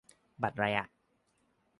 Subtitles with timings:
[0.41, 0.87] บัตรไรอะ